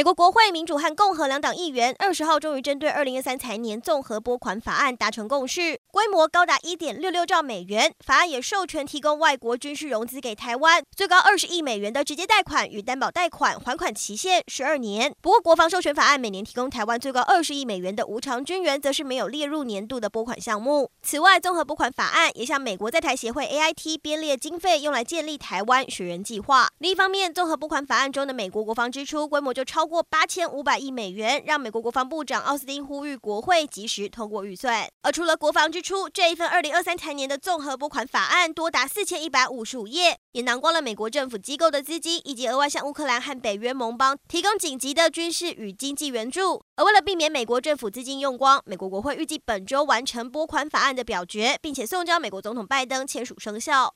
[0.00, 7.92] 美国国会民主和共和两党议员二十号终于针对二零二三财年综合拨款法案达成共识，规模高达一点六六兆美元。
[8.02, 15.14] 法案也授权提供外国军事融资给台湾，最高二十亿美元的直接贷款与担保贷款，还款期限十二年。
[15.20, 20.90] 不过，国防授权法案每年提供台湾最高二十亿美元的无偿军援，则是没有列入年度的拨款项目。
[21.02, 26.70] 此外，综合拨款法案也向美国在台协会 AIT 编列经费，用来建立台湾学员计划。
[26.78, 29.80] 另一方面，综合拨款法案中的美国国防支出规模就超。
[29.80, 34.88] 超过八千五百亿美元，让美国国防部长奥斯汀呼吁国会及时通过预算。
[35.02, 46.62] 而除了国防支出，这一份二零二三财年的综合拨款法案多达四千一百五十五页，也囊括了美国政府机构的资金，以及额外向乌克兰和北约盟邦提供紧急的军事与经济援助。
[46.76, 53.88] 而为了避免美国政府资金用光，美国国会预计本周完成拨款法案的表决，并且送交美国总统拜登签署生效。